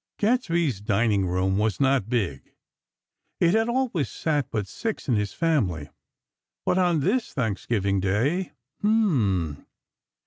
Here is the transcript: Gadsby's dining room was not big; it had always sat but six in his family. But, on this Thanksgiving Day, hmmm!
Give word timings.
Gadsby's 0.17 0.81
dining 0.81 1.27
room 1.27 1.59
was 1.59 1.79
not 1.79 2.09
big; 2.09 2.55
it 3.39 3.53
had 3.53 3.69
always 3.69 4.09
sat 4.09 4.49
but 4.49 4.65
six 4.65 5.07
in 5.07 5.13
his 5.15 5.31
family. 5.31 5.91
But, 6.65 6.79
on 6.79 7.01
this 7.01 7.33
Thanksgiving 7.33 7.99
Day, 7.99 8.53
hmmm! 8.81 9.57